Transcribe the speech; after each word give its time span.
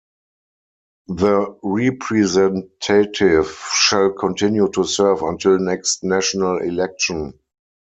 The 1.09 1.59
representative 1.61 3.55
shall 3.71 4.13
continue 4.13 4.67
to 4.69 4.83
serve 4.83 5.21
until 5.21 5.59
next 5.59 6.03
national 6.03 6.57
election. 6.63 7.37